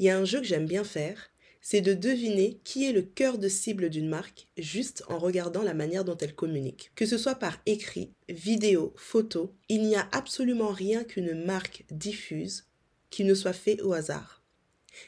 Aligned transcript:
il 0.00 0.06
y 0.06 0.08
a 0.08 0.16
un 0.18 0.24
jeu 0.24 0.40
que 0.40 0.46
j'aime 0.46 0.66
bien 0.66 0.82
faire, 0.82 1.30
c'est 1.60 1.82
de 1.82 1.92
deviner 1.92 2.58
qui 2.64 2.86
est 2.86 2.92
le 2.92 3.02
cœur 3.02 3.36
de 3.36 3.48
cible 3.48 3.90
d'une 3.90 4.08
marque 4.08 4.48
juste 4.56 5.04
en 5.08 5.18
regardant 5.18 5.62
la 5.62 5.74
manière 5.74 6.06
dont 6.06 6.16
elle 6.16 6.34
communique. 6.34 6.90
Que 6.94 7.04
ce 7.04 7.18
soit 7.18 7.34
par 7.34 7.60
écrit, 7.66 8.14
vidéo, 8.30 8.94
photo, 8.96 9.54
il 9.68 9.82
n'y 9.82 9.96
a 9.96 10.08
absolument 10.12 10.70
rien 10.70 11.04
qu'une 11.04 11.44
marque 11.44 11.84
diffuse 11.90 12.64
qui 13.10 13.24
ne 13.24 13.34
soit 13.34 13.52
fait 13.52 13.78
au 13.82 13.92
hasard. 13.92 14.42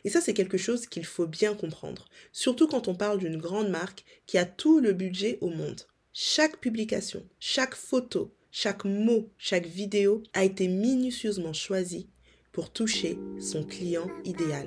Et 0.05 0.10
ça, 0.10 0.20
c'est 0.20 0.34
quelque 0.34 0.59
chose 0.59 0.86
qu'il 0.86 1.06
faut 1.06 1.27
bien 1.27 1.54
comprendre, 1.54 2.04
surtout 2.30 2.68
quand 2.68 2.86
on 2.86 2.95
parle 2.95 3.18
d'une 3.18 3.38
grande 3.38 3.70
marque 3.70 4.04
qui 4.27 4.36
a 4.36 4.45
tout 4.45 4.79
le 4.79 4.93
budget 4.93 5.38
au 5.40 5.48
monde. 5.48 5.80
Chaque 6.12 6.59
publication, 6.59 7.27
chaque 7.40 7.74
photo, 7.74 8.36
chaque 8.50 8.84
mot, 8.84 9.30
chaque 9.38 9.66
vidéo 9.66 10.22
a 10.34 10.45
été 10.45 10.68
minutieusement 10.68 11.54
choisi 11.54 12.11
pour 12.53 12.71
toucher 12.71 13.19
son 13.41 13.64
client 13.64 14.07
idéal. 14.25 14.66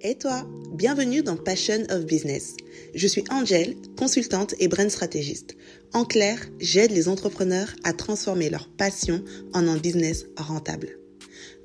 Et 0.00 0.16
toi, 0.16 0.46
bienvenue 0.72 1.22
dans 1.22 1.36
Passion 1.36 1.84
of 1.90 2.04
Business. 2.04 2.56
Je 2.94 3.06
suis 3.06 3.24
Angel, 3.30 3.76
consultante 3.96 4.54
et 4.58 4.68
brand 4.68 4.90
stratégiste. 4.90 5.56
En 5.92 6.04
clair, 6.04 6.38
j'aide 6.58 6.90
les 6.90 7.08
entrepreneurs 7.08 7.74
à 7.84 7.92
transformer 7.92 8.50
leur 8.50 8.68
passion 8.68 9.24
en 9.52 9.66
un 9.66 9.76
business 9.76 10.26
rentable. 10.36 10.98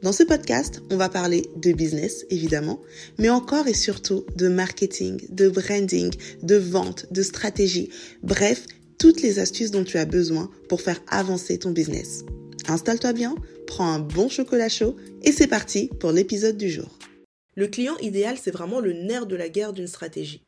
Dans 0.03 0.11
ce 0.11 0.23
podcast, 0.23 0.81
on 0.91 0.97
va 0.97 1.09
parler 1.09 1.49
de 1.55 1.71
business, 1.71 2.25
évidemment, 2.29 2.81
mais 3.17 3.29
encore 3.29 3.67
et 3.67 3.73
surtout 3.73 4.25
de 4.35 4.49
marketing, 4.49 5.19
de 5.29 5.49
branding, 5.49 6.11
de 6.43 6.55
vente, 6.55 7.07
de 7.11 7.23
stratégie, 7.23 7.89
bref, 8.21 8.65
toutes 8.99 9.21
les 9.21 9.39
astuces 9.39 9.71
dont 9.71 9.83
tu 9.83 9.97
as 9.97 10.05
besoin 10.05 10.51
pour 10.69 10.81
faire 10.81 11.01
avancer 11.07 11.57
ton 11.57 11.71
business. 11.71 12.23
Installe-toi 12.67 13.13
bien, 13.13 13.35
prends 13.67 13.91
un 13.91 13.99
bon 13.99 14.29
chocolat 14.29 14.69
chaud 14.69 14.95
et 15.21 15.31
c'est 15.31 15.47
parti 15.47 15.89
pour 15.99 16.11
l'épisode 16.11 16.57
du 16.57 16.69
jour. 16.69 16.97
Le 17.55 17.67
client 17.67 17.97
idéal, 17.97 18.37
c'est 18.41 18.51
vraiment 18.51 18.79
le 18.79 18.93
nerf 18.93 19.25
de 19.25 19.35
la 19.35 19.49
guerre 19.49 19.73
d'une 19.73 19.87
stratégie. 19.87 20.45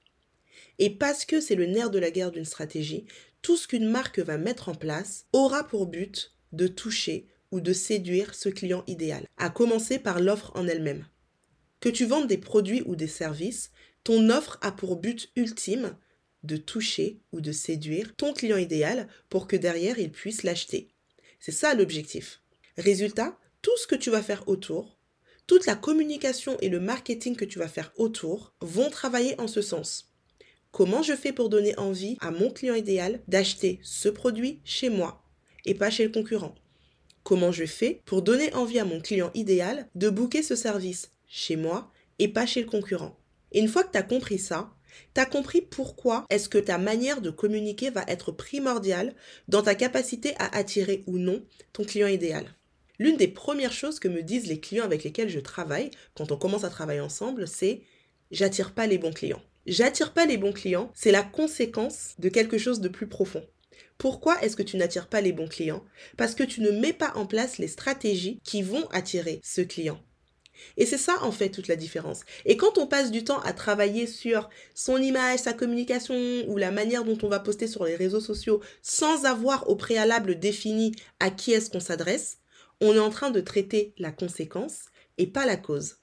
Et 0.80 0.90
parce 0.90 1.26
que 1.26 1.42
c'est 1.42 1.56
le 1.56 1.66
nerf 1.66 1.90
de 1.90 2.00
la 2.00 2.12
guerre 2.12 2.32
d'une 2.32 2.46
stratégie, 2.46 3.06
tout 3.42 3.58
ce 3.58 3.68
qu'une 3.68 3.90
marque 3.90 4.20
va 4.20 4.38
mettre 4.38 4.70
en 4.70 4.76
place 4.76 5.26
aura 5.34 5.66
pour 5.68 5.88
but 5.88 6.34
de 6.54 6.68
toucher 6.68 7.28
ou 7.52 7.60
de 7.60 7.74
séduire 7.74 8.34
ce 8.34 8.50
client 8.50 8.84
idéal, 8.88 9.28
à 9.38 9.50
commencer 9.50 10.00
par 10.00 10.20
l'offre 10.20 10.52
en 10.56 10.68
elle-même. 10.68 11.06
Que 11.80 11.90
tu 11.90 12.06
vendes 12.06 12.28
des 12.28 12.38
produits 12.38 12.82
ou 12.86 12.96
des 12.96 13.08
services, 13.08 13.72
ton 14.04 14.30
offre 14.30 14.58
a 14.62 14.72
pour 14.72 14.96
but 14.96 15.32
ultime 15.36 15.96
de 16.44 16.58
toucher 16.58 17.20
ou 17.32 17.42
de 17.42 17.52
séduire 17.52 18.16
ton 18.16 18.34
client 18.34 18.58
idéal 18.58 19.08
pour 19.30 19.48
que 19.48 19.56
derrière 19.56 20.00
il 20.00 20.12
puisse 20.12 20.44
l'acheter. 20.44 20.95
C'est 21.46 21.52
ça 21.52 21.76
l'objectif. 21.76 22.42
Résultat, 22.76 23.38
tout 23.62 23.78
ce 23.78 23.86
que 23.86 23.94
tu 23.94 24.10
vas 24.10 24.24
faire 24.24 24.48
autour, 24.48 24.98
toute 25.46 25.68
la 25.68 25.76
communication 25.76 26.58
et 26.60 26.70
le 26.70 26.80
marketing 26.80 27.36
que 27.36 27.46
tu 27.46 27.60
vas 27.60 27.68
faire 27.68 27.94
autour 27.98 28.56
vont 28.62 28.90
travailler 28.90 29.40
en 29.40 29.48
ce 29.48 29.62
sens. 29.62 30.12
Comment 30.72 31.04
je 31.04 31.14
fais 31.14 31.32
pour 31.32 31.50
donner 31.50 31.78
envie 31.78 32.18
à 32.20 32.32
mon 32.32 32.50
client 32.50 32.74
idéal 32.74 33.22
d'acheter 33.28 33.80
ce 33.84 34.10
produit 34.10 34.60
chez 34.66 34.90
moi 34.90 35.24
et 35.66 35.76
pas 35.76 35.92
chez 35.92 36.06
le 36.06 36.10
concurrent? 36.10 36.56
Comment 37.22 37.52
je 37.52 37.68
fais 37.68 38.02
pour 38.06 38.24
donner 38.24 38.52
envie 38.56 38.80
à 38.80 38.86
mon 38.86 39.00
client 39.00 39.30
idéal 39.36 39.88
de 39.94 40.10
booker 40.10 40.42
ce 40.42 40.56
service 40.56 41.12
chez 41.28 41.58
moi 41.58 41.92
et 42.18 42.28
pas 42.28 42.48
chez 42.48 42.64
le 42.64 42.68
concurrent? 42.68 43.20
Une 43.54 43.68
fois 43.68 43.84
que 43.84 43.92
tu 43.92 44.00
as 44.00 44.02
compris 44.02 44.40
ça, 44.40 44.75
tu 45.16 45.26
compris 45.30 45.62
pourquoi 45.62 46.26
est-ce 46.30 46.50
que 46.50 46.58
ta 46.58 46.78
manière 46.78 47.22
de 47.22 47.30
communiquer 47.30 47.90
va 47.90 48.04
être 48.08 48.32
primordiale 48.32 49.16
dans 49.48 49.62
ta 49.62 49.76
capacité 49.76 50.34
à 50.38 50.56
attirer 50.56 51.04
ou 51.08 51.18
non 51.18 51.44
ton 51.74 51.84
client 51.84 52.08
idéal? 52.08 52.46
L'une 53.00 53.18
des 53.18 53.28
premières 53.28 53.74
choses 53.74 54.00
que 54.00 54.08
me 54.08 54.24
disent 54.24 54.48
les 54.48 54.60
clients 54.60 54.86
avec 54.86 55.04
lesquels 55.04 55.30
je 55.30 55.40
travaille 55.40 55.92
quand 56.16 56.32
on 56.32 56.38
commence 56.38 56.64
à 56.64 56.70
travailler 56.70 57.02
ensemble, 57.02 57.48
c'est 57.48 57.82
j'attire 58.32 58.74
pas 58.74 58.88
les 58.88 58.98
bons 58.98 59.12
clients. 59.12 59.42
J'attire 59.66 60.14
pas 60.14 60.26
les 60.26 60.38
bons 60.38 60.54
clients, 60.54 60.92
c'est 60.94 61.12
la 61.12 61.24
conséquence 61.24 62.14
de 62.20 62.30
quelque 62.30 62.58
chose 62.58 62.82
de 62.82 62.88
plus 62.88 63.08
profond. 63.08 63.44
Pourquoi 63.98 64.42
est-ce 64.42 64.56
que 64.56 64.64
tu 64.64 64.78
n'attires 64.78 65.08
pas 65.08 65.22
les 65.22 65.32
bons 65.32 65.48
clients? 65.48 65.84
Parce 66.18 66.36
que 66.36 66.44
tu 66.44 66.62
ne 66.62 66.72
mets 66.72 66.94
pas 66.94 67.14
en 67.16 67.26
place 67.26 67.58
les 67.58 67.68
stratégies 67.68 68.40
qui 68.44 68.62
vont 68.62 68.88
attirer 68.90 69.40
ce 69.44 69.62
client. 69.62 70.00
Et 70.78 70.86
c'est 70.86 70.98
ça 70.98 71.16
en 71.22 71.32
fait 71.32 71.50
toute 71.50 71.68
la 71.68 71.76
différence. 71.76 72.22
Et 72.46 72.58
quand 72.58 72.78
on 72.78 72.88
passe 72.88 73.12
du 73.12 73.24
temps 73.24 73.40
à 73.40 73.54
travailler 73.54 74.08
sur 74.08 74.50
son 74.74 74.98
image, 74.98 75.40
sa 75.40 75.54
communication 75.54 76.16
ou 76.48 76.58
la 76.58 76.72
manière 76.72 77.04
dont 77.04 77.18
on 77.24 77.30
va 77.30 77.40
poster 77.40 77.68
sur 77.68 77.86
les 77.86 77.96
réseaux 77.96 78.20
sociaux 78.20 78.62
sans 78.82 79.26
avoir 79.26 79.70
au 79.70 79.76
préalable 79.76 80.40
défini 80.40 80.94
à 81.20 81.30
qui 81.30 81.52
est-ce 81.54 81.70
qu'on 81.70 81.80
s'adresse, 81.80 82.40
on 82.82 82.94
est 82.94 83.00
en 83.00 83.10
train 83.10 83.32
de 83.32 83.42
traiter 83.42 83.94
la 83.98 84.12
conséquence 84.12 84.86
et 85.18 85.28
pas 85.28 85.46
la 85.46 85.58
cause. 85.58 85.98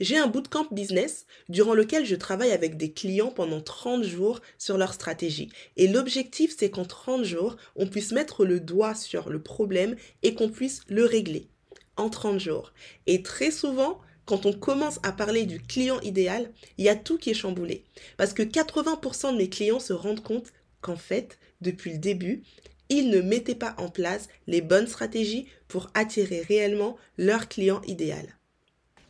J'ai 0.00 0.18
un 0.18 0.26
bootcamp 0.26 0.66
business 0.72 1.26
durant 1.48 1.74
lequel 1.74 2.04
je 2.04 2.16
travaille 2.16 2.50
avec 2.50 2.76
des 2.76 2.92
clients 2.92 3.30
pendant 3.30 3.60
30 3.60 4.02
jours 4.02 4.40
sur 4.58 4.76
leur 4.76 4.94
stratégie. 4.94 5.48
Et 5.76 5.86
l'objectif, 5.86 6.56
c'est 6.58 6.70
qu'en 6.70 6.84
30 6.84 7.22
jours, 7.22 7.56
on 7.76 7.86
puisse 7.86 8.10
mettre 8.10 8.44
le 8.44 8.58
doigt 8.58 8.96
sur 8.96 9.30
le 9.30 9.40
problème 9.40 9.94
et 10.24 10.34
qu'on 10.34 10.48
puisse 10.48 10.80
le 10.88 11.04
régler 11.04 11.51
en 11.96 12.10
30 12.10 12.40
jours. 12.40 12.72
Et 13.06 13.22
très 13.22 13.50
souvent, 13.50 13.98
quand 14.24 14.46
on 14.46 14.52
commence 14.52 14.98
à 15.02 15.12
parler 15.12 15.44
du 15.44 15.60
client 15.60 16.00
idéal, 16.00 16.50
il 16.78 16.84
y 16.84 16.88
a 16.88 16.96
tout 16.96 17.18
qui 17.18 17.30
est 17.30 17.34
chamboulé. 17.34 17.84
Parce 18.16 18.32
que 18.32 18.42
80% 18.42 19.32
de 19.32 19.38
mes 19.38 19.48
clients 19.48 19.80
se 19.80 19.92
rendent 19.92 20.22
compte 20.22 20.52
qu'en 20.80 20.96
fait, 20.96 21.38
depuis 21.60 21.92
le 21.92 21.98
début, 21.98 22.42
ils 22.88 23.10
ne 23.10 23.20
mettaient 23.20 23.54
pas 23.54 23.74
en 23.78 23.88
place 23.88 24.28
les 24.46 24.60
bonnes 24.60 24.86
stratégies 24.86 25.46
pour 25.68 25.90
attirer 25.94 26.42
réellement 26.42 26.96
leur 27.16 27.48
client 27.48 27.80
idéal. 27.86 28.36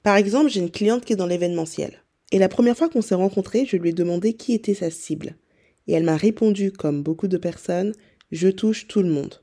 Par 0.03 0.16
exemple, 0.16 0.50
j'ai 0.50 0.60
une 0.60 0.71
cliente 0.71 1.04
qui 1.04 1.12
est 1.12 1.16
dans 1.16 1.26
l'événementiel. 1.26 2.03
Et 2.31 2.38
la 2.38 2.48
première 2.48 2.76
fois 2.76 2.88
qu'on 2.88 3.03
s'est 3.03 3.15
rencontrés, 3.15 3.66
je 3.66 3.76
lui 3.76 3.91
ai 3.91 3.92
demandé 3.92 4.34
qui 4.34 4.54
était 4.54 4.75
sa 4.75 4.91
cible. 4.91 5.37
Et 5.87 5.92
elle 5.92 6.04
m'a 6.04 6.16
répondu, 6.16 6.72
comme 6.72 7.03
beaucoup 7.03 7.28
de 7.28 7.37
personnes, 7.37 7.92
je 8.31 8.48
touche 8.48 8.87
tout 8.87 9.03
le 9.03 9.10
monde. 9.10 9.42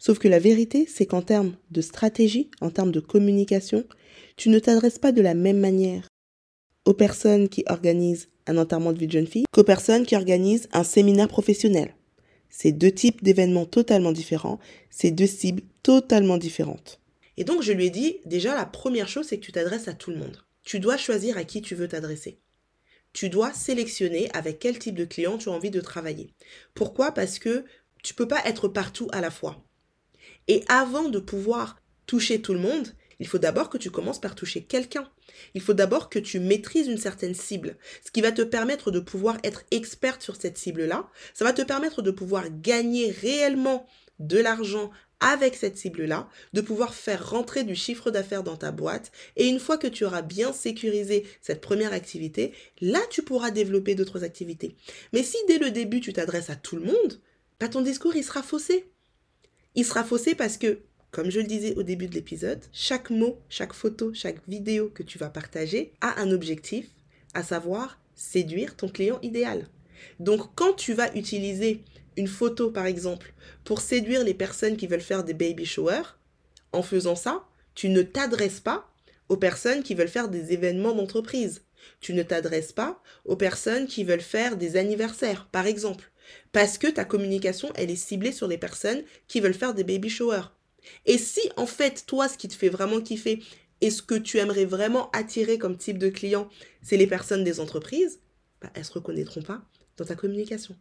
Sauf 0.00 0.18
que 0.18 0.28
la 0.28 0.38
vérité, 0.38 0.88
c'est 0.88 1.04
qu'en 1.04 1.20
termes 1.20 1.54
de 1.70 1.82
stratégie, 1.82 2.50
en 2.62 2.70
termes 2.70 2.90
de 2.90 3.00
communication, 3.00 3.84
tu 4.36 4.48
ne 4.48 4.58
t'adresses 4.58 4.98
pas 4.98 5.12
de 5.12 5.20
la 5.20 5.34
même 5.34 5.60
manière 5.60 6.08
aux 6.86 6.94
personnes 6.94 7.50
qui 7.50 7.64
organisent 7.68 8.30
un 8.46 8.56
enterrement 8.56 8.94
de 8.94 8.98
vie 8.98 9.06
de 9.06 9.12
jeune 9.12 9.26
fille 9.26 9.44
qu'aux 9.52 9.62
personnes 9.62 10.06
qui 10.06 10.16
organisent 10.16 10.70
un 10.72 10.84
séminaire 10.84 11.28
professionnel. 11.28 11.94
C'est 12.48 12.72
deux 12.72 12.90
types 12.90 13.22
d'événements 13.22 13.66
totalement 13.66 14.12
différents, 14.12 14.58
c'est 14.88 15.10
deux 15.10 15.26
cibles 15.26 15.62
totalement 15.82 16.38
différentes. 16.38 16.98
Et 17.36 17.44
donc 17.44 17.62
je 17.62 17.72
lui 17.72 17.86
ai 17.86 17.90
dit, 17.90 18.20
déjà 18.24 18.54
la 18.54 18.64
première 18.64 19.06
chose, 19.06 19.26
c'est 19.26 19.36
que 19.36 19.44
tu 19.44 19.52
t'adresses 19.52 19.86
à 19.86 19.92
tout 19.92 20.10
le 20.10 20.16
monde. 20.16 20.38
Tu 20.64 20.80
dois 20.80 20.96
choisir 20.96 21.36
à 21.36 21.44
qui 21.44 21.60
tu 21.60 21.74
veux 21.74 21.88
t'adresser. 21.88 22.38
Tu 23.12 23.28
dois 23.28 23.52
sélectionner 23.52 24.30
avec 24.32 24.60
quel 24.60 24.78
type 24.78 24.94
de 24.94 25.04
client 25.04 25.36
tu 25.36 25.50
as 25.50 25.52
envie 25.52 25.70
de 25.70 25.80
travailler. 25.82 26.32
Pourquoi? 26.72 27.12
Parce 27.12 27.38
que 27.38 27.66
tu 28.02 28.14
peux 28.14 28.28
pas 28.28 28.42
être 28.46 28.66
partout 28.66 29.08
à 29.12 29.20
la 29.20 29.30
fois. 29.30 29.62
Et 30.48 30.64
avant 30.68 31.08
de 31.08 31.18
pouvoir 31.18 31.80
toucher 32.06 32.40
tout 32.42 32.54
le 32.54 32.60
monde, 32.60 32.94
il 33.20 33.26
faut 33.26 33.38
d'abord 33.38 33.68
que 33.68 33.78
tu 33.78 33.90
commences 33.90 34.20
par 34.20 34.34
toucher 34.34 34.62
quelqu'un. 34.62 35.08
Il 35.54 35.60
faut 35.60 35.74
d'abord 35.74 36.08
que 36.08 36.18
tu 36.18 36.40
maîtrises 36.40 36.88
une 36.88 36.98
certaine 36.98 37.34
cible, 37.34 37.76
ce 38.04 38.10
qui 38.10 38.22
va 38.22 38.32
te 38.32 38.42
permettre 38.42 38.90
de 38.90 38.98
pouvoir 38.98 39.36
être 39.44 39.62
experte 39.70 40.22
sur 40.22 40.36
cette 40.36 40.58
cible-là. 40.58 41.08
Ça 41.34 41.44
va 41.44 41.52
te 41.52 41.62
permettre 41.62 42.02
de 42.02 42.10
pouvoir 42.10 42.46
gagner 42.50 43.10
réellement 43.10 43.86
de 44.18 44.38
l'argent 44.38 44.90
avec 45.20 45.54
cette 45.54 45.76
cible-là, 45.76 46.28
de 46.54 46.60
pouvoir 46.62 46.94
faire 46.94 47.28
rentrer 47.28 47.62
du 47.62 47.74
chiffre 47.74 48.10
d'affaires 48.10 48.42
dans 48.42 48.56
ta 48.56 48.72
boîte. 48.72 49.12
Et 49.36 49.46
une 49.46 49.60
fois 49.60 49.76
que 49.76 49.86
tu 49.86 50.04
auras 50.04 50.22
bien 50.22 50.52
sécurisé 50.52 51.26
cette 51.42 51.60
première 51.60 51.92
activité, 51.92 52.54
là, 52.80 53.00
tu 53.10 53.22
pourras 53.22 53.50
développer 53.50 53.94
d'autres 53.94 54.24
activités. 54.24 54.76
Mais 55.12 55.22
si 55.22 55.36
dès 55.46 55.58
le 55.58 55.70
début, 55.70 56.00
tu 56.00 56.14
t'adresses 56.14 56.48
à 56.48 56.56
tout 56.56 56.76
le 56.76 56.86
monde, 56.86 57.20
bah, 57.60 57.68
ton 57.68 57.82
discours, 57.82 58.16
il 58.16 58.24
sera 58.24 58.42
faussé. 58.42 58.90
Il 59.74 59.84
sera 59.84 60.02
faussé 60.04 60.34
parce 60.34 60.56
que, 60.56 60.80
comme 61.10 61.30
je 61.30 61.40
le 61.40 61.46
disais 61.46 61.74
au 61.76 61.82
début 61.82 62.08
de 62.08 62.14
l'épisode, 62.14 62.64
chaque 62.72 63.10
mot, 63.10 63.38
chaque 63.48 63.72
photo, 63.72 64.12
chaque 64.14 64.46
vidéo 64.48 64.90
que 64.92 65.02
tu 65.02 65.18
vas 65.18 65.30
partager 65.30 65.92
a 66.00 66.20
un 66.20 66.30
objectif, 66.30 66.86
à 67.34 67.42
savoir 67.42 68.00
séduire 68.14 68.76
ton 68.76 68.88
client 68.88 69.18
idéal. 69.22 69.66
Donc, 70.18 70.54
quand 70.56 70.72
tu 70.72 70.92
vas 70.92 71.14
utiliser 71.14 71.82
une 72.16 72.26
photo, 72.26 72.70
par 72.70 72.86
exemple, 72.86 73.32
pour 73.64 73.80
séduire 73.80 74.24
les 74.24 74.34
personnes 74.34 74.76
qui 74.76 74.86
veulent 74.86 75.00
faire 75.00 75.24
des 75.24 75.34
baby 75.34 75.64
showers, 75.64 76.16
en 76.72 76.82
faisant 76.82 77.16
ça, 77.16 77.44
tu 77.74 77.88
ne 77.88 78.02
t'adresses 78.02 78.60
pas 78.60 78.90
aux 79.28 79.36
personnes 79.36 79.82
qui 79.82 79.94
veulent 79.94 80.08
faire 80.08 80.28
des 80.28 80.52
événements 80.52 80.94
d'entreprise. 80.94 81.62
Tu 82.00 82.12
ne 82.12 82.22
t'adresses 82.22 82.72
pas 82.72 83.00
aux 83.24 83.36
personnes 83.36 83.86
qui 83.86 84.04
veulent 84.04 84.20
faire 84.20 84.56
des 84.56 84.76
anniversaires, 84.76 85.48
par 85.50 85.66
exemple. 85.66 86.10
Parce 86.52 86.78
que 86.78 86.86
ta 86.86 87.04
communication, 87.04 87.70
elle 87.74 87.90
est 87.90 87.96
ciblée 87.96 88.32
sur 88.32 88.48
les 88.48 88.58
personnes 88.58 89.02
qui 89.28 89.40
veulent 89.40 89.54
faire 89.54 89.74
des 89.74 89.84
baby 89.84 90.08
showers. 90.08 90.52
Et 91.06 91.18
si, 91.18 91.40
en 91.56 91.66
fait, 91.66 92.04
toi, 92.06 92.28
ce 92.28 92.38
qui 92.38 92.48
te 92.48 92.54
fait 92.54 92.68
vraiment 92.68 93.00
kiffer 93.00 93.42
et 93.80 93.90
ce 93.90 94.02
que 94.02 94.14
tu 94.14 94.38
aimerais 94.38 94.64
vraiment 94.64 95.10
attirer 95.10 95.58
comme 95.58 95.76
type 95.76 95.98
de 95.98 96.08
client, 96.08 96.48
c'est 96.82 96.96
les 96.96 97.06
personnes 97.06 97.44
des 97.44 97.60
entreprises, 97.60 98.20
bah, 98.60 98.70
elles 98.74 98.82
ne 98.82 98.86
se 98.86 98.92
reconnaîtront 98.92 99.42
pas 99.42 99.62
dans 99.96 100.04
ta 100.04 100.16
communication. 100.16 100.76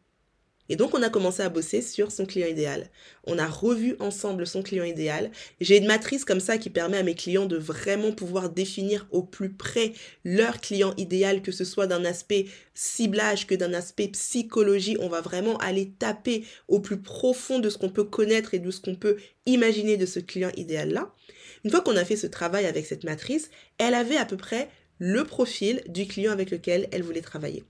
Et 0.70 0.76
donc, 0.76 0.94
on 0.94 1.02
a 1.02 1.10
commencé 1.10 1.42
à 1.42 1.50
bosser 1.50 1.82
sur 1.82 2.12
son 2.12 2.26
client 2.26 2.48
idéal. 2.48 2.90
On 3.26 3.38
a 3.38 3.48
revu 3.48 3.96
ensemble 4.00 4.46
son 4.46 4.62
client 4.62 4.84
idéal. 4.84 5.32
J'ai 5.60 5.78
une 5.78 5.88
matrice 5.88 6.26
comme 6.26 6.40
ça 6.40 6.58
qui 6.58 6.70
permet 6.70 6.98
à 6.98 7.04
mes 7.04 7.16
clients 7.16 7.48
de 7.48 7.58
vraiment 7.58 8.12
pouvoir 8.12 8.50
définir 8.50 9.08
au 9.12 9.24
plus 9.24 9.52
près 9.52 9.94
leur 10.24 10.62
client 10.62 10.94
idéal, 10.98 11.42
que 11.42 11.52
ce 11.52 11.66
soit 11.66 11.88
d'un 11.88 12.06
aspect 12.06 12.46
ciblage 12.76 13.48
que 13.48 13.56
d'un 13.56 13.74
aspect 13.74 14.10
psychologie. 14.10 14.98
On 15.00 15.10
va 15.10 15.22
vraiment 15.22 15.58
aller 15.58 15.90
taper 15.90 16.46
au 16.68 16.80
plus 16.80 17.02
profond 17.02 17.60
de 17.60 17.70
ce 17.70 17.78
qu'on 17.78 17.90
peut 17.90 18.04
connaître 18.04 18.54
et 18.54 18.60
de 18.60 18.72
ce 18.72 18.80
qu'on 18.80 18.96
peut 18.96 19.18
imaginer 19.46 19.98
de 19.98 20.06
ce 20.06 20.20
client 20.20 20.52
idéal-là. 20.56 21.14
Une 21.64 21.72
fois 21.72 21.82
qu'on 21.82 21.98
a 21.98 22.06
fait 22.06 22.16
ce 22.16 22.28
travail 22.28 22.66
avec 22.66 22.86
cette 22.86 23.04
matrice, 23.04 23.50
elle 23.80 23.96
avait 23.96 24.18
à 24.18 24.26
peu 24.26 24.38
près 24.38 24.70
le 25.00 25.24
profil 25.24 25.82
du 25.88 26.08
client 26.08 26.32
avec 26.32 26.52
lequel 26.52 26.88
elle 26.92 27.04
voulait 27.04 27.22
travailler. 27.22 27.64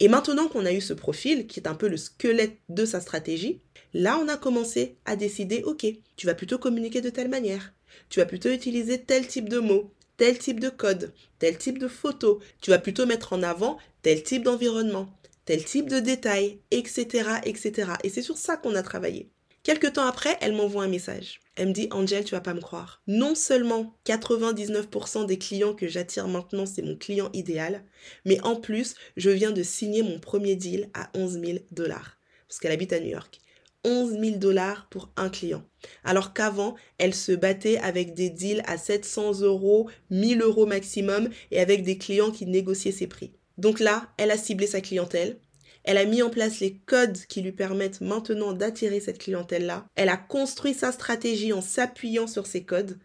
Et 0.00 0.08
maintenant 0.08 0.48
qu'on 0.48 0.66
a 0.66 0.72
eu 0.72 0.80
ce 0.80 0.92
profil, 0.92 1.46
qui 1.46 1.58
est 1.58 1.68
un 1.68 1.74
peu 1.74 1.88
le 1.88 1.96
squelette 1.96 2.56
de 2.68 2.84
sa 2.84 3.00
stratégie, 3.00 3.60
là 3.94 4.18
on 4.22 4.28
a 4.28 4.36
commencé 4.36 4.96
à 5.04 5.16
décider, 5.16 5.62
ok, 5.64 5.86
tu 6.16 6.26
vas 6.26 6.34
plutôt 6.34 6.58
communiquer 6.58 7.00
de 7.00 7.10
telle 7.10 7.28
manière, 7.28 7.72
tu 8.08 8.20
vas 8.20 8.26
plutôt 8.26 8.50
utiliser 8.50 9.00
tel 9.02 9.26
type 9.26 9.48
de 9.48 9.58
mots, 9.58 9.92
tel 10.16 10.38
type 10.38 10.60
de 10.60 10.68
code, 10.68 11.12
tel 11.38 11.58
type 11.58 11.78
de 11.78 11.88
photo, 11.88 12.40
tu 12.60 12.70
vas 12.70 12.78
plutôt 12.78 13.06
mettre 13.06 13.32
en 13.32 13.42
avant 13.42 13.78
tel 14.02 14.22
type 14.22 14.44
d'environnement, 14.44 15.08
tel 15.44 15.64
type 15.64 15.88
de 15.88 15.98
détails, 15.98 16.58
etc., 16.70 17.30
etc. 17.44 17.92
Et 18.04 18.10
c'est 18.10 18.22
sur 18.22 18.38
ça 18.38 18.56
qu'on 18.56 18.74
a 18.74 18.82
travaillé. 18.82 19.30
Quelque 19.68 19.86
temps 19.86 20.06
après, 20.06 20.34
elle 20.40 20.54
m'envoie 20.54 20.84
un 20.84 20.88
message. 20.88 21.40
Elle 21.54 21.68
me 21.68 21.72
dit 21.74 21.88
Angel, 21.90 22.24
tu 22.24 22.34
vas 22.34 22.40
pas 22.40 22.54
me 22.54 22.60
croire. 22.62 23.02
Non 23.06 23.34
seulement 23.34 23.94
99% 24.06 25.26
des 25.26 25.36
clients 25.36 25.74
que 25.74 25.86
j'attire 25.86 26.26
maintenant, 26.26 26.64
c'est 26.64 26.80
mon 26.80 26.96
client 26.96 27.28
idéal, 27.34 27.84
mais 28.24 28.40
en 28.40 28.56
plus, 28.56 28.94
je 29.18 29.28
viens 29.28 29.50
de 29.50 29.62
signer 29.62 30.02
mon 30.02 30.20
premier 30.20 30.56
deal 30.56 30.88
à 30.94 31.10
11 31.12 31.42
000 31.44 31.58
dollars. 31.70 32.16
Parce 32.48 32.60
qu'elle 32.60 32.72
habite 32.72 32.94
à 32.94 33.00
New 33.00 33.10
York. 33.10 33.42
11 33.84 34.18
000 34.18 34.36
dollars 34.38 34.88
pour 34.88 35.12
un 35.18 35.28
client. 35.28 35.62
Alors 36.02 36.32
qu'avant, 36.32 36.74
elle 36.96 37.14
se 37.14 37.32
battait 37.32 37.76
avec 37.76 38.14
des 38.14 38.30
deals 38.30 38.62
à 38.66 38.78
700 38.78 39.42
euros, 39.42 39.90
1000 40.08 40.40
euros 40.40 40.64
maximum 40.64 41.28
et 41.50 41.60
avec 41.60 41.82
des 41.82 41.98
clients 41.98 42.30
qui 42.30 42.46
négociaient 42.46 42.90
ses 42.90 43.06
prix. 43.06 43.34
Donc 43.58 43.80
là, 43.80 44.08
elle 44.16 44.30
a 44.30 44.38
ciblé 44.38 44.66
sa 44.66 44.80
clientèle, 44.80 45.40
elle 45.88 45.96
a 45.96 46.04
mis 46.04 46.20
en 46.20 46.28
place 46.28 46.60
les 46.60 46.74
codes 46.84 47.16
qui 47.30 47.40
lui 47.40 47.52
permettent 47.52 48.02
maintenant 48.02 48.52
d'attirer 48.52 49.00
cette 49.00 49.16
clientèle-là. 49.16 49.86
Elle 49.94 50.10
a 50.10 50.18
construit 50.18 50.74
sa 50.74 50.92
stratégie 50.92 51.54
en 51.54 51.62
s'appuyant 51.62 52.26
sur 52.26 52.46
ces 52.46 52.62
codes. 52.62 52.98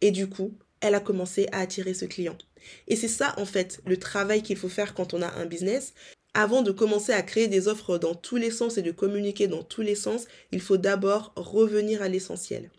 Et 0.00 0.10
du 0.10 0.28
coup, 0.28 0.52
elle 0.80 0.96
a 0.96 1.00
commencé 1.00 1.46
à 1.52 1.60
attirer 1.60 1.94
ce 1.94 2.04
client. 2.04 2.36
Et 2.88 2.96
c'est 2.96 3.06
ça, 3.06 3.32
en 3.38 3.46
fait, 3.46 3.80
le 3.86 3.96
travail 3.96 4.42
qu'il 4.42 4.56
faut 4.56 4.68
faire 4.68 4.92
quand 4.92 5.14
on 5.14 5.22
a 5.22 5.32
un 5.34 5.46
business. 5.46 5.94
Avant 6.34 6.62
de 6.62 6.72
commencer 6.72 7.12
à 7.12 7.22
créer 7.22 7.46
des 7.46 7.68
offres 7.68 7.96
dans 7.96 8.16
tous 8.16 8.38
les 8.38 8.50
sens 8.50 8.76
et 8.76 8.82
de 8.82 8.90
communiquer 8.90 9.46
dans 9.46 9.62
tous 9.62 9.82
les 9.82 9.94
sens, 9.94 10.26
il 10.50 10.60
faut 10.60 10.78
d'abord 10.78 11.32
revenir 11.36 12.02
à 12.02 12.08
l'essentiel. 12.08 12.72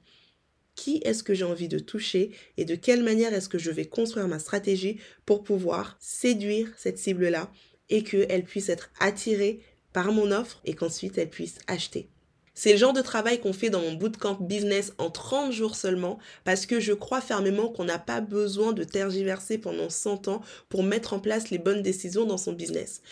Qui 0.76 1.00
est-ce 1.06 1.24
que 1.24 1.34
j'ai 1.34 1.46
envie 1.46 1.70
de 1.70 1.80
toucher 1.80 2.32
et 2.58 2.66
de 2.66 2.76
quelle 2.76 3.02
manière 3.02 3.34
est-ce 3.34 3.48
que 3.48 3.58
je 3.58 3.72
vais 3.72 3.86
construire 3.86 4.28
ma 4.28 4.40
stratégie 4.40 5.00
pour 5.26 5.46
pouvoir 5.46 5.96
séduire 6.02 6.68
cette 6.76 6.98
cible-là 6.98 7.50
et 7.90 8.04
qu'elle 8.04 8.44
puisse 8.44 8.70
être 8.70 8.90
attirée 9.00 9.62
par 9.94 10.12
mon 10.12 10.32
offre 10.32 10.62
et 10.66 10.74
qu'ensuite 10.74 11.18
elle 11.18 11.30
puisse 11.30 11.60
acheter. 11.68 12.10
C'est 12.60 12.72
le 12.72 12.78
genre 12.78 12.94
de 12.94 13.02
travail 13.02 13.40
qu'on 13.40 13.54
fait 13.54 13.70
dans 13.70 13.82
mon 13.82 13.94
bootcamp 13.94 14.40
business 14.42 14.92
en 14.98 15.12
30 15.12 15.52
jours 15.52 15.76
seulement 15.76 16.18
parce 16.44 16.66
que 16.66 16.80
je 16.80 16.94
crois 16.94 17.22
fermement 17.22 17.70
qu'on 17.70 17.84
n'a 17.84 18.00
pas 18.00 18.20
besoin 18.20 18.74
de 18.74 18.84
tergiverser 18.84 19.60
pendant 19.60 19.92
100 19.92 20.28
ans 20.28 20.42
pour 20.68 20.82
mettre 20.82 21.14
en 21.14 21.20
place 21.20 21.52
les 21.52 21.60
bonnes 21.60 21.84
décisions 21.84 22.26
dans 22.26 22.40
son 22.40 22.54
business. 22.54 23.04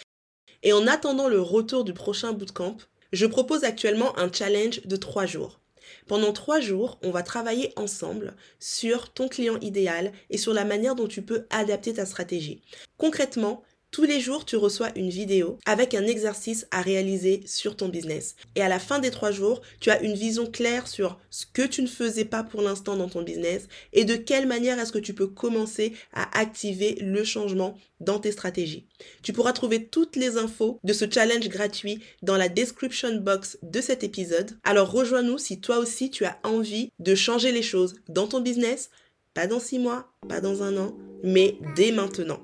Et 0.64 0.74
en 0.74 0.88
attendant 0.88 1.30
le 1.30 1.42
retour 1.42 1.84
du 1.84 1.94
prochain 1.94 2.34
bootcamp, 2.34 2.78
je 3.14 3.28
propose 3.28 3.66
actuellement 3.66 4.18
un 4.18 4.34
challenge 4.34 4.82
de 4.84 4.96
3 4.96 5.28
jours. 5.28 5.60
Pendant 6.08 6.34
3 6.34 6.60
jours, 6.60 6.98
on 7.04 7.12
va 7.12 7.22
travailler 7.22 7.72
ensemble 7.76 8.36
sur 8.60 9.14
ton 9.14 9.28
client 9.28 9.60
idéal 9.62 10.12
et 10.32 10.40
sur 10.40 10.54
la 10.54 10.66
manière 10.66 10.96
dont 10.96 11.08
tu 11.08 11.22
peux 11.22 11.46
adapter 11.52 11.94
ta 11.94 12.08
stratégie. 12.08 12.64
Concrètement, 12.98 13.62
tous 13.96 14.04
les 14.04 14.20
jours, 14.20 14.44
tu 14.44 14.58
reçois 14.58 14.90
une 14.98 15.10
vidéo 15.10 15.58
avec 15.66 15.94
un 15.94 16.06
exercice 16.06 16.68
à 16.70 16.82
réaliser 16.82 17.44
sur 17.46 17.78
ton 17.78 17.88
business. 17.88 18.36
Et 18.58 18.62
à 18.62 18.68
la 18.68 18.78
fin 18.78 19.00
des 19.00 19.10
trois 19.10 19.32
jours, 19.32 19.62
tu 19.80 19.90
as 19.90 20.02
une 20.02 20.16
vision 20.16 20.48
claire 20.48 20.90
sur 20.90 21.18
ce 21.30 21.46
que 21.46 21.62
tu 21.62 21.82
ne 21.82 21.88
faisais 21.88 22.26
pas 22.26 22.44
pour 22.44 22.62
l'instant 22.62 22.98
dans 22.98 23.08
ton 23.08 23.22
business 23.22 23.70
et 23.94 24.04
de 24.04 24.18
quelle 24.18 24.48
manière 24.48 24.78
est-ce 24.80 24.92
que 24.92 25.00
tu 25.00 25.14
peux 25.14 25.28
commencer 25.28 25.94
à 26.12 26.38
activer 26.38 26.98
le 27.00 27.24
changement 27.24 27.78
dans 28.02 28.20
tes 28.20 28.34
stratégies. 28.34 28.86
Tu 29.24 29.32
pourras 29.32 29.54
trouver 29.54 29.86
toutes 29.86 30.18
les 30.18 30.36
infos 30.36 30.78
de 30.84 30.92
ce 30.92 31.10
challenge 31.10 31.48
gratuit 31.48 32.02
dans 32.22 32.36
la 32.36 32.50
description 32.50 33.16
box 33.16 33.58
de 33.64 33.80
cet 33.80 34.04
épisode. 34.04 34.58
Alors 34.66 34.92
rejoins-nous 34.92 35.38
si 35.38 35.62
toi 35.62 35.78
aussi 35.78 36.10
tu 36.10 36.26
as 36.26 36.38
envie 36.44 36.92
de 37.00 37.16
changer 37.16 37.54
les 37.54 37.64
choses 37.64 37.96
dans 38.10 38.28
ton 38.28 38.42
business, 38.42 38.90
pas 39.34 39.48
dans 39.48 39.62
six 39.62 39.80
mois, 39.80 40.12
pas 40.28 40.42
dans 40.42 40.64
un 40.64 40.76
an, 40.76 40.98
mais 41.24 41.58
dès 41.78 41.94
maintenant. 41.94 42.44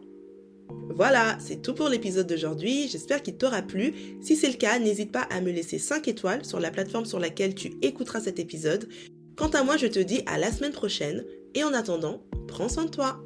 Voilà, 1.01 1.35
c'est 1.39 1.63
tout 1.63 1.73
pour 1.73 1.89
l'épisode 1.89 2.27
d'aujourd'hui. 2.27 2.87
J'espère 2.87 3.23
qu'il 3.23 3.35
t'aura 3.35 3.63
plu. 3.63 3.91
Si 4.21 4.35
c'est 4.35 4.49
le 4.51 4.53
cas, 4.53 4.77
n'hésite 4.77 5.11
pas 5.11 5.27
à 5.31 5.41
me 5.41 5.49
laisser 5.49 5.79
5 5.79 6.07
étoiles 6.07 6.45
sur 6.45 6.59
la 6.59 6.69
plateforme 6.69 7.05
sur 7.05 7.17
laquelle 7.17 7.55
tu 7.55 7.73
écouteras 7.81 8.19
cet 8.19 8.37
épisode. 8.37 8.87
Quant 9.35 9.47
à 9.47 9.63
moi, 9.63 9.77
je 9.77 9.87
te 9.87 9.97
dis 9.97 10.21
à 10.27 10.37
la 10.37 10.51
semaine 10.51 10.73
prochaine. 10.73 11.25
Et 11.55 11.63
en 11.63 11.73
attendant, 11.73 12.21
prends 12.47 12.69
soin 12.69 12.85
de 12.85 12.91
toi. 12.91 13.19